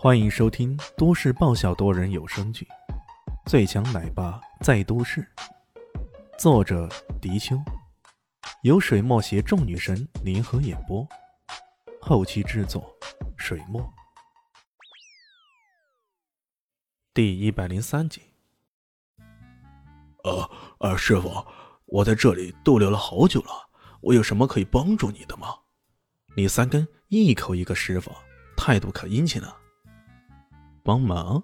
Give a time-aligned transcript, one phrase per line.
[0.00, 2.64] 欢迎收听都市爆笑多人有声剧
[3.50, 5.28] 《最强奶爸在都市》，
[6.38, 6.88] 作者：
[7.20, 7.60] 迪秋，
[8.62, 11.04] 由水墨携众女神联合演播，
[12.00, 12.96] 后期制作：
[13.36, 13.92] 水墨。
[17.12, 18.22] 第一百零三集。
[20.22, 21.44] 呃，呃，师傅，
[21.86, 23.68] 我在这里逗留了好久了，
[24.00, 25.48] 我有什么可以帮助你的吗？
[26.36, 28.12] 李三根一口一个师傅，
[28.56, 29.56] 态度可殷勤了。
[30.88, 31.42] 帮忙？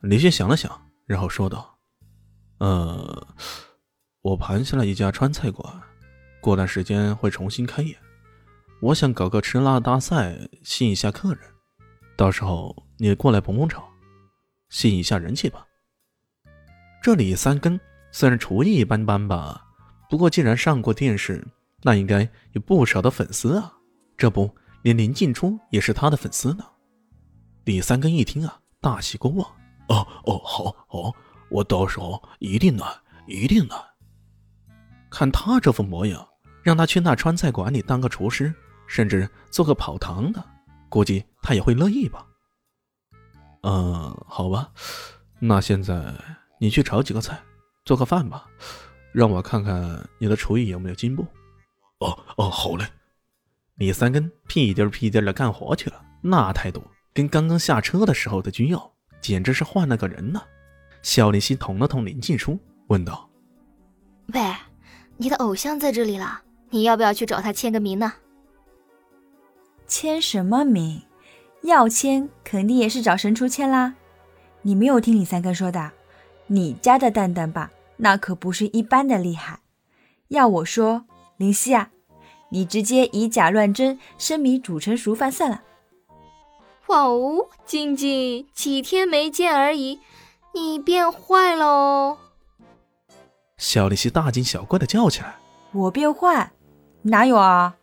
[0.00, 0.70] 李迅想了想，
[1.06, 1.76] 然后说道
[2.58, 3.34] ：“呃，
[4.22, 5.82] 我盘下了一家川菜馆，
[6.40, 7.98] 过段时间会重新开业，
[8.80, 11.40] 我想搞个吃辣大赛，吸引一下客人，
[12.16, 13.82] 到时候你过来捧捧场，
[14.68, 15.66] 吸引一下人气吧。”
[17.02, 17.80] 这李三根
[18.12, 19.66] 虽然厨艺一般般吧，
[20.08, 21.44] 不过既然上过电视，
[21.82, 22.20] 那应该
[22.52, 23.72] 有不少的粉丝啊。
[24.16, 24.48] 这不，
[24.82, 26.64] 连林静初也是他的粉丝呢。
[27.68, 29.46] 李三根一听啊，大喜过望。
[29.88, 31.14] 哦哦，好，好，
[31.50, 32.86] 我到时候一定来，
[33.26, 33.76] 一定来。
[35.10, 36.26] 看他这副模样，
[36.62, 38.54] 让他去那川菜馆里当个厨师，
[38.86, 40.42] 甚至做个跑堂的，
[40.88, 42.24] 估计他也会乐意吧。
[43.64, 44.72] 嗯，好吧，
[45.38, 46.14] 那现在。
[46.60, 47.38] 你去炒几个菜，
[47.84, 48.46] 做个饭吧，
[49.12, 51.22] 让我看看你的厨艺有没有进步。
[51.98, 52.86] 哦哦，好嘞。
[53.74, 56.82] 李三根屁颠屁颠的干活去了，那态度
[57.18, 60.40] 跟刚刚下车的时候的君耀简直是换了个人呢。
[61.02, 63.28] 肖林熙捅了捅林静书，问道
[64.34, 64.40] ：“喂，
[65.16, 68.12] 你的偶像在这里了，你要不要去找他签个名呢？”
[69.88, 71.02] 签什么名？
[71.62, 73.96] 要签肯定也是找神厨签啦。
[74.62, 75.90] 你没有听李三哥说的？
[76.46, 79.58] 你家的蛋蛋吧，那可不是一般的厉害。
[80.28, 81.04] 要我说，
[81.36, 81.90] 林夕啊，
[82.50, 85.64] 你直接以假乱真，生米煮成熟饭算了。
[86.88, 90.00] 哇哦，静静，几天没见而已，
[90.54, 92.18] 你变坏了哦！
[93.56, 95.36] 小丽西大惊小怪的叫起来
[95.72, 96.52] ：“我变坏？
[97.02, 97.76] 哪有啊？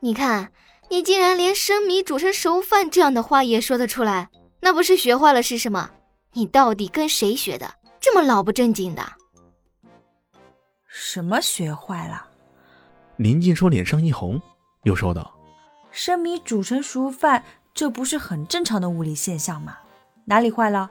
[0.00, 0.52] 你看，
[0.90, 4.28] 你竟然连生米煮成熟饭这样的话也说得出来，
[4.60, 5.90] 那不是学坏了是什么？”
[6.34, 7.74] 你到底跟谁学的？
[8.00, 9.02] 这么老不正经的？
[10.86, 12.26] 什么学坏了？
[13.16, 14.40] 林静说脸上一红，
[14.84, 15.34] 又说道
[15.92, 17.44] ：“生米煮成熟饭，
[17.74, 19.78] 这不是很正常的物理现象吗？
[20.26, 20.90] 哪里坏了？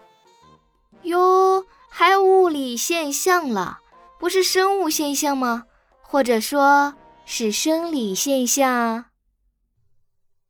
[1.04, 3.80] 哟，还物理现象了？
[4.20, 5.66] 不是生物现象吗？
[6.02, 9.06] 或者说是生理现象？”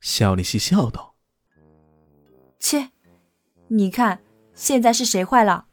[0.02, 1.16] 肖丽西笑道
[2.59, 2.92] ：“切，
[3.68, 4.22] 你看。”
[4.53, 5.66] 现在是谁坏了？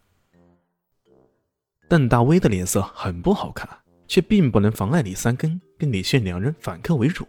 [1.88, 3.68] 邓大威的脸色很不好看，
[4.06, 7.26] 却并不能妨碍李三根跟李炫两人反客为主。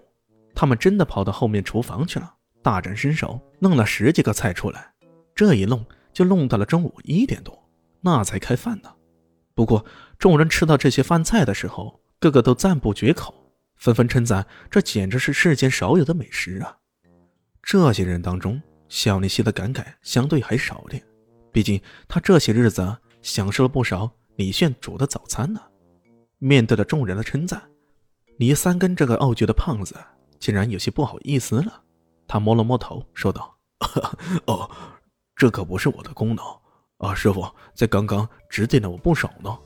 [0.56, 4.94] 他们真的跑到后面厨房去了，大展身手，弄了十几个菜出来。
[5.34, 7.70] 这一弄就弄到了中午一点多，
[8.02, 8.94] 那才开饭呢。
[9.56, 9.86] 不过
[10.18, 13.34] 众人吃到这些饭菜的时候，个个都赞不绝口，
[13.76, 16.78] 纷纷称赞这简直是世间少有的美食啊！
[17.62, 21.04] 这些人当中，小丽西的感慨相对还少点。
[21.52, 25.62] 毕竟他这些日子享受了不少李炫煮的早餐呢。
[26.38, 27.62] 面对着众人的称赞，
[28.38, 29.96] 李三根这个傲娇的胖子
[30.40, 31.84] 竟然有些不好意思了。
[32.30, 33.58] 他摸了摸头，说道
[34.46, 34.70] ：“哦，
[35.36, 36.62] 这可不是我的功劳
[37.00, 39.58] 啊，师傅在刚刚指点了我不少呢。”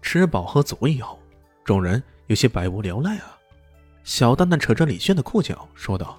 [0.00, 1.18] 吃饱喝足以后，
[1.64, 3.36] 众人有些百无聊赖啊。
[4.04, 6.16] 小蛋蛋扯着李炫的裤脚，说道。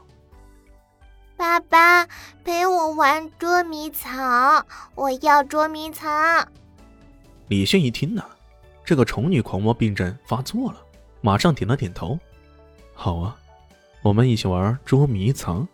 [1.38, 2.06] 爸爸
[2.44, 4.66] 陪我玩捉迷藏，
[4.96, 6.46] 我要捉迷藏。
[7.48, 8.22] 李炫一听呢，
[8.84, 10.78] 这个宠女狂魔病症发作了，
[11.22, 12.20] 马上点了点头。
[12.94, 13.40] 好啊，
[14.02, 15.68] 我们一起玩捉迷藏。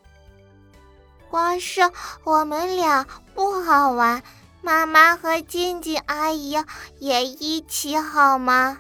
[1.30, 1.82] 光是
[2.24, 4.24] 我们俩不好玩，
[4.62, 6.56] 妈妈和静静阿姨
[7.00, 8.80] 也一起好吗？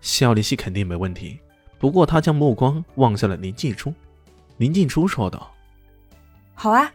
[0.00, 1.40] 肖丽西肯定没问题，
[1.78, 3.92] 不过他将目光望向了林静初。
[4.58, 5.52] 林静初说道。
[6.54, 6.92] 好啊，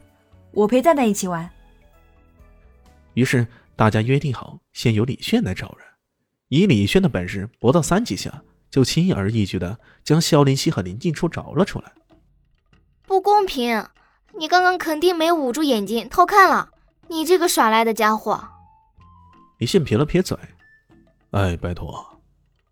[0.51, 1.49] 我陪蛋蛋一起玩。
[3.15, 3.45] 于是
[3.75, 5.87] 大家约定好，先由李炫来找人。
[6.47, 11.91] 以李炫的本事，不到三级下就轻而易举的将萧林熙和林静初找了出来。
[13.05, 13.85] 不公平！
[14.39, 16.69] 你刚刚肯定没捂住眼睛偷看了，
[17.09, 18.41] 你这个耍赖的家伙！
[19.57, 20.37] 李迅撇了撇嘴
[21.31, 22.21] ：“哎，拜托，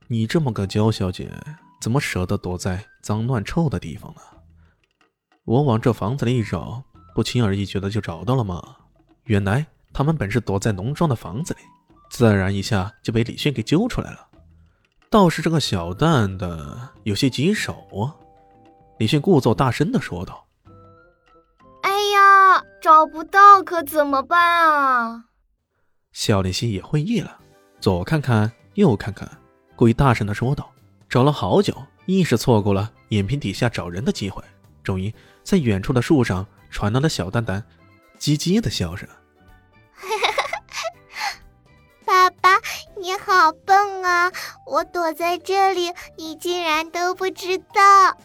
[0.07, 1.29] 你这么个娇小姐，
[1.81, 4.21] 怎么舍得躲在脏乱臭的地方呢？”
[5.43, 6.81] 我往这房子里一找，
[7.13, 8.77] 不轻而易举的就找到了吗？
[9.25, 11.59] 原来他们本是躲在农庄的房子里，
[12.09, 14.28] 自然一下就被李迅给揪出来了。
[15.11, 18.13] 倒是这个小蛋的有些棘手啊！
[18.99, 20.45] 李迅故作大声的说道
[21.81, 25.25] ：“哎呀，找不到可怎么办啊？
[26.11, 27.39] 肖丽西也会意了，
[27.79, 29.27] 左看看右看看，
[29.75, 30.71] 故意大声的说道
[31.09, 31.75] ：“找了好久，
[32.05, 34.43] 硬是错过了眼皮底下找人的机会。”
[34.83, 35.11] 终于
[35.43, 37.63] 在远处的树上传来了小蛋蛋
[38.19, 39.09] 叽叽的笑声。
[43.09, 44.31] 你好笨啊！
[44.67, 48.15] 我躲在这里，你竟然都不知道。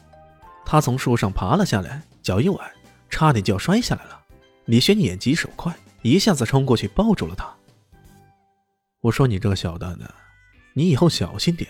[0.66, 2.60] 他从树上爬了下来，脚一崴，
[3.08, 4.20] 差点就要摔下来了。
[4.66, 7.50] 李轩眼疾手快，一下子冲过去抱住了他。
[9.00, 10.06] 我说：“你这个小蛋蛋，
[10.74, 11.66] 你以后小心点，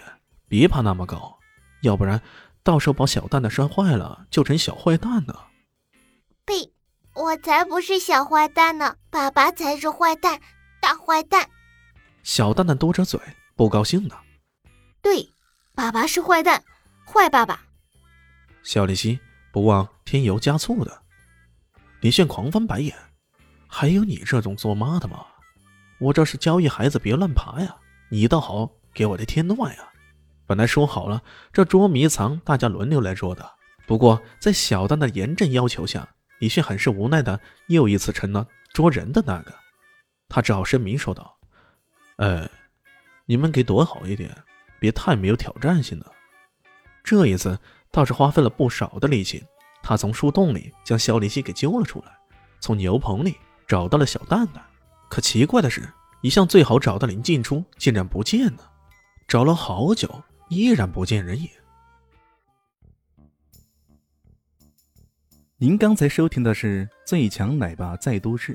[0.48, 1.38] 别爬那么高，
[1.82, 2.20] 要不然
[2.64, 5.50] 到时候把小蛋蛋摔坏了，就成小坏蛋了。”
[6.46, 6.72] 呸！
[7.14, 10.40] 我才不是小坏蛋呢，爸爸才是坏蛋，
[10.80, 11.48] 大坏蛋。
[12.24, 13.20] 小蛋蛋嘟着嘴，
[13.54, 14.16] 不高兴呢。
[15.02, 15.28] 对，
[15.74, 16.64] 爸爸是坏蛋，
[17.04, 17.60] 坏爸爸。
[18.62, 19.20] 小丽西
[19.52, 21.02] 不忘添油加醋的。
[22.00, 22.96] 李炫狂翻白眼，
[23.68, 25.26] 还有你这种做妈的吗？
[25.98, 27.76] 我这是教育孩子别乱爬呀，
[28.08, 29.90] 你倒好给我的添乱呀！
[30.46, 31.22] 本来说好了，
[31.52, 33.46] 这捉迷藏大家轮流来捉的，
[33.86, 39.54] 不过在小蛋的严正要求下，李迅很是无奈的又一次成了捉人的那个。
[40.30, 41.36] 他只好声明说道
[42.16, 42.48] ：“哎，
[43.26, 44.36] 你们给躲好一点，
[44.78, 46.12] 别太没有挑战性了。”
[47.04, 47.58] 这一次
[47.90, 49.44] 倒是花费了不少的力气。
[49.82, 52.16] 他从树洞里将肖林熙给揪了出来，
[52.58, 54.64] 从牛棚里找到了小蛋蛋。
[55.10, 55.86] 可奇怪的是，
[56.22, 58.72] 一向最好找的林静初竟然不见了，
[59.28, 61.48] 找了好久依然不见人影。
[65.58, 68.54] 您刚才收听的是《最强奶爸在都市》，